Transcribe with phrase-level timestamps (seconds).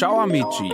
[0.00, 0.72] Ciao amici.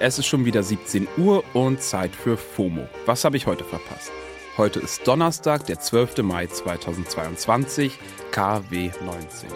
[0.00, 2.88] Es ist schon wieder 17 Uhr und Zeit für FOMO.
[3.06, 4.10] Was habe ich heute verpasst?
[4.56, 6.24] Heute ist Donnerstag, der 12.
[6.24, 7.96] Mai 2022,
[8.32, 9.50] KW 19.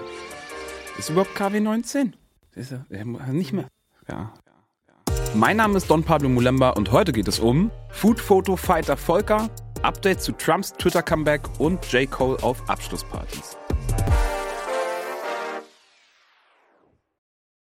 [0.97, 2.15] Ist überhaupt KW 19?
[2.55, 2.87] Ist er,
[3.33, 3.67] nicht mehr.
[4.09, 4.33] Ja.
[5.35, 9.51] Mein Name ist Don Pablo Mulemba und heute geht es um Food Photo Fighter Volker,
[9.83, 12.09] Update zu Trumps Twitter Comeback und J.
[12.09, 13.57] Cole auf Abschlusspartys.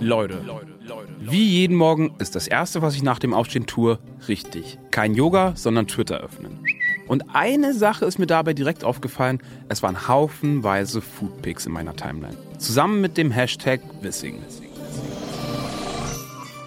[0.00, 0.40] Leute,
[1.20, 4.78] wie jeden Morgen ist das Erste, was ich nach dem Aufstehen tue, richtig.
[4.90, 6.58] Kein Yoga, sondern Twitter öffnen.
[7.06, 12.36] Und eine Sache ist mir dabei direkt aufgefallen, es waren haufenweise Foodpics in meiner Timeline.
[12.58, 14.38] Zusammen mit dem Hashtag Wissing.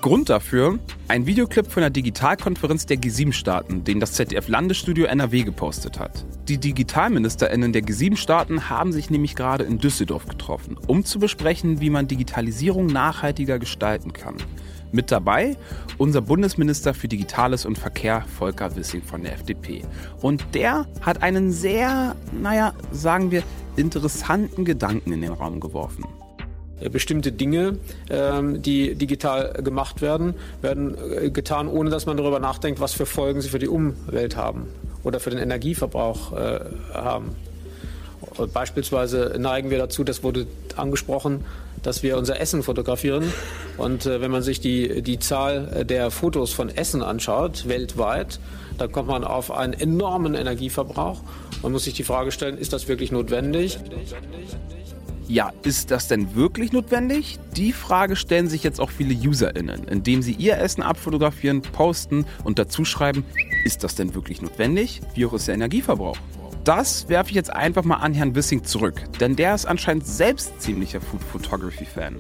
[0.02, 6.26] Grund dafür ein Videoclip von der Digitalkonferenz der G7-Staaten, den das ZDF-Landesstudio NRW gepostet hat.
[6.48, 11.90] Die DigitalministerInnen der G7-Staaten haben sich nämlich gerade in Düsseldorf getroffen, um zu besprechen, wie
[11.90, 14.38] man Digitalisierung nachhaltiger gestalten kann.
[14.92, 15.58] Mit dabei
[15.98, 19.84] unser Bundesminister für Digitales und Verkehr Volker Wissing von der FDP.
[20.22, 23.44] Und der hat einen sehr, naja, sagen wir,
[23.76, 26.06] interessanten Gedanken in den Raum geworfen.
[26.80, 27.78] Äh, bestimmte Dinge,
[28.10, 33.06] ähm, die digital gemacht werden, werden äh, getan, ohne dass man darüber nachdenkt, was für
[33.06, 34.68] Folgen sie für die Umwelt haben
[35.04, 36.60] oder für den Energieverbrauch äh,
[36.94, 37.36] haben.
[38.54, 41.44] Beispielsweise neigen wir dazu, das wurde angesprochen,
[41.84, 43.32] dass wir unser Essen fotografieren.
[43.78, 48.40] Und wenn man sich die, die Zahl der Fotos von Essen anschaut, weltweit,
[48.78, 51.22] dann kommt man auf einen enormen Energieverbrauch.
[51.62, 53.78] Man muss sich die Frage stellen, ist das wirklich notwendig?
[55.28, 57.40] Ja, ist das denn wirklich notwendig?
[57.56, 62.60] Die Frage stellen sich jetzt auch viele UserInnen, indem sie ihr Essen abfotografieren, posten und
[62.60, 63.26] dazu schreiben,
[63.64, 65.02] ist das denn wirklich notwendig?
[65.16, 66.18] Wie hoch ist der Energieverbrauch?
[66.64, 70.62] Das werfe ich jetzt einfach mal an Herrn Wissing zurück, denn der ist anscheinend selbst
[70.62, 72.18] ziemlicher Food Photography Fan.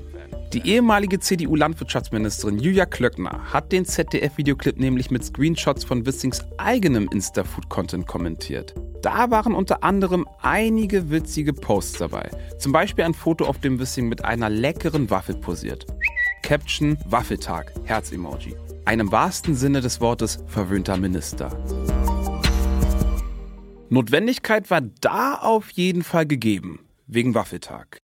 [0.53, 8.05] Die ehemalige CDU-Landwirtschaftsministerin Julia Klöckner hat den ZDF-Videoclip nämlich mit Screenshots von Wissings eigenem Insta-Food-Content
[8.05, 8.75] kommentiert.
[9.01, 12.29] Da waren unter anderem einige witzige Posts dabei.
[12.59, 15.87] Zum Beispiel ein Foto, auf dem Wissing mit einer leckeren Waffel posiert.
[16.43, 18.55] Caption Waffeltag, Herz-Emoji.
[18.85, 21.49] Einem wahrsten Sinne des Wortes verwöhnter Minister.
[23.89, 28.02] Notwendigkeit war da auf jeden Fall gegeben, wegen Waffeltag.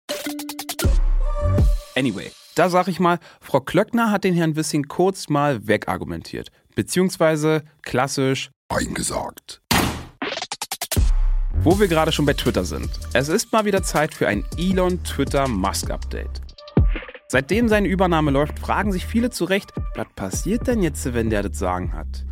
[1.96, 6.50] Anyway, da sag ich mal, Frau Klöckner hat den Herrn Wissing kurz mal wegargumentiert.
[6.74, 9.60] Beziehungsweise klassisch eingesagt.
[11.60, 12.90] Wo wir gerade schon bei Twitter sind.
[13.12, 16.40] Es ist mal wieder Zeit für ein Elon Twitter Musk Update.
[17.28, 21.44] Seitdem seine Übernahme läuft, fragen sich viele zu Recht, was passiert denn jetzt, wenn der
[21.44, 22.24] das Sagen hat?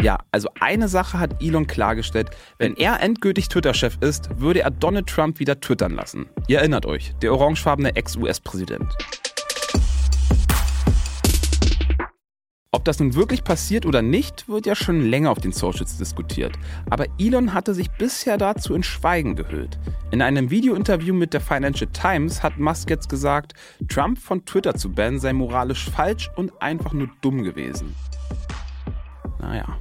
[0.00, 2.30] Ja, also eine Sache hat Elon klargestellt.
[2.58, 6.26] Wenn er endgültig Twitter-Chef ist, würde er Donald Trump wieder twittern lassen.
[6.46, 8.86] Ihr erinnert euch, der orangefarbene Ex-US-Präsident.
[12.70, 16.52] Ob das nun wirklich passiert oder nicht, wird ja schon länger auf den Socials diskutiert.
[16.90, 19.80] Aber Elon hatte sich bisher dazu in Schweigen gehüllt.
[20.12, 23.54] In einem Videointerview mit der Financial Times hat Musk jetzt gesagt,
[23.88, 27.96] Trump von Twitter zu bannen sei moralisch falsch und einfach nur dumm gewesen.
[29.40, 29.78] Naja.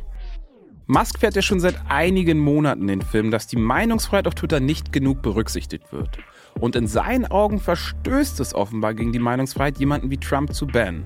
[0.89, 4.93] Musk fährt ja schon seit einigen Monaten den Film, dass die Meinungsfreiheit auf Twitter nicht
[4.93, 6.17] genug berücksichtigt wird.
[6.61, 11.05] Und in seinen Augen verstößt es offenbar gegen die Meinungsfreiheit, jemanden wie Trump zu bannen.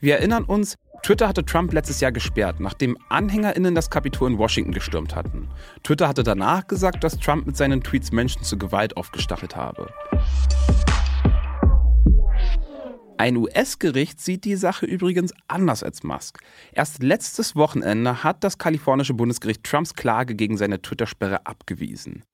[0.00, 0.74] Wir erinnern uns,
[1.04, 5.48] Twitter hatte Trump letztes Jahr gesperrt, nachdem AnhängerInnen das Kapitol in Washington gestürmt hatten.
[5.84, 9.88] Twitter hatte danach gesagt, dass Trump mit seinen Tweets Menschen zur Gewalt aufgestachelt habe.
[13.18, 16.40] Ein US-Gericht sieht die Sache übrigens anders als Musk.
[16.72, 22.24] Erst letztes Wochenende hat das kalifornische Bundesgericht Trumps Klage gegen seine Twitter-Sperre abgewiesen.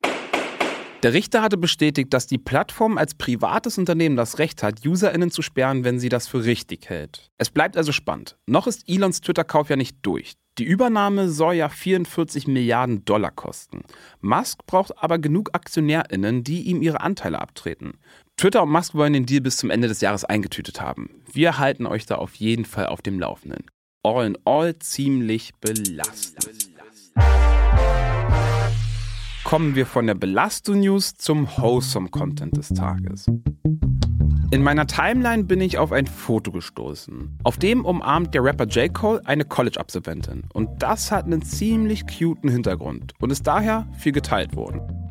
[1.04, 5.42] Der Richter hatte bestätigt, dass die Plattform als privates Unternehmen das Recht hat, UserInnen zu
[5.42, 7.30] sperren, wenn sie das für richtig hält.
[7.38, 8.36] Es bleibt also spannend.
[8.46, 10.34] Noch ist Elons Twitter-Kauf ja nicht durch.
[10.58, 13.82] Die Übernahme soll ja 44 Milliarden Dollar kosten.
[14.20, 17.94] Musk braucht aber genug AktionärInnen, die ihm ihre Anteile abtreten.
[18.42, 21.10] Twitter und Musk wollen den Deal bis zum Ende des Jahres eingetütet haben.
[21.32, 23.66] Wir halten euch da auf jeden Fall auf dem Laufenden.
[24.02, 26.72] All in all ziemlich belastend
[29.44, 33.28] kommen wir von der Belastung-News zum Wholesome Content des Tages.
[34.50, 37.38] In meiner Timeline bin ich auf ein Foto gestoßen.
[37.44, 38.92] Auf dem umarmt der Rapper J.
[38.92, 40.48] Cole eine College-Absolventin.
[40.52, 45.01] Und das hat einen ziemlich cuten Hintergrund und ist daher viel geteilt worden.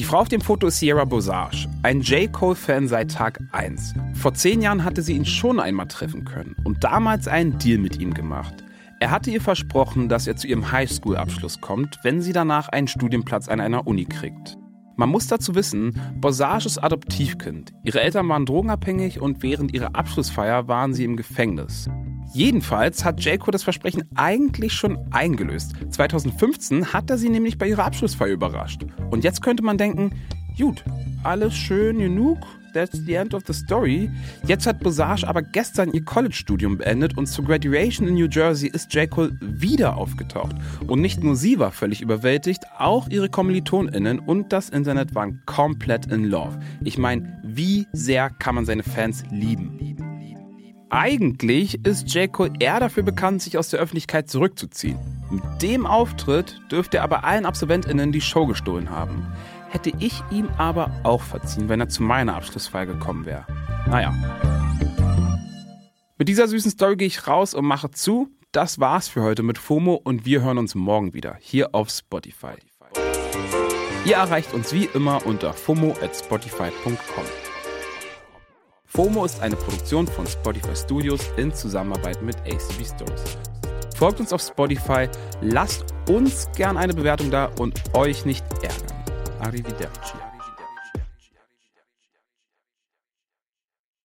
[0.00, 2.32] Die Frau auf dem Foto ist Sierra Bosage, ein J.
[2.32, 3.92] Cole-Fan seit Tag 1.
[4.14, 8.00] Vor zehn Jahren hatte sie ihn schon einmal treffen können und damals einen Deal mit
[8.00, 8.64] ihm gemacht.
[8.98, 13.48] Er hatte ihr versprochen, dass er zu ihrem Highschool-Abschluss kommt, wenn sie danach einen Studienplatz
[13.48, 14.56] an einer Uni kriegt.
[14.96, 17.74] Man muss dazu wissen, Bossage ist Adoptivkind.
[17.84, 21.90] Ihre Eltern waren drogenabhängig und während ihrer Abschlussfeier waren sie im Gefängnis.
[22.32, 25.72] Jedenfalls hat Jaco das Versprechen eigentlich schon eingelöst.
[25.90, 28.82] 2015 hat er sie nämlich bei ihrer Abschlussfeier überrascht.
[29.10, 30.12] Und jetzt könnte man denken,
[30.56, 30.84] gut,
[31.24, 32.38] alles schön genug,
[32.72, 34.10] that's the end of the story.
[34.46, 38.94] Jetzt hat Bosage aber gestern ihr College-Studium beendet und zur Graduation in New Jersey ist
[38.94, 39.10] J.
[39.10, 40.54] Cole wieder aufgetaucht.
[40.86, 46.06] Und nicht nur sie war völlig überwältigt, auch ihre KommilitonInnen und das Internet waren komplett
[46.06, 46.58] in love.
[46.84, 49.69] Ich meine, wie sehr kann man seine Fans lieben?
[50.90, 52.30] Eigentlich ist J.
[52.30, 54.98] Cole eher dafür bekannt, sich aus der Öffentlichkeit zurückzuziehen.
[55.30, 59.26] Mit dem Auftritt dürfte er bei allen AbsolventInnen die Show gestohlen haben
[59.70, 63.46] hätte ich ihm aber auch verziehen, wenn er zu meiner Abschlussfeier gekommen wäre.
[63.86, 64.12] Naja.
[66.18, 68.28] Mit dieser süßen Story gehe ich raus und mache zu.
[68.52, 72.54] Das war's für heute mit FOMO und wir hören uns morgen wieder hier auf Spotify.
[74.04, 77.24] Ihr erreicht uns wie immer unter FOMO at Spotify.com.
[78.92, 83.38] FOMO ist eine Produktion von Spotify Studios in Zusammenarbeit mit ACB Stories.
[83.96, 85.08] Folgt uns auf Spotify,
[85.40, 89.04] lasst uns gern eine Bewertung da und euch nicht ärgern.
[89.38, 90.29] Arrivederci.